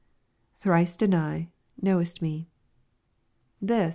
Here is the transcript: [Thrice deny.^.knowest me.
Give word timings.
[Thrice 0.61 0.97
deny.^.knowest 0.97 2.23
me. 2.23 2.49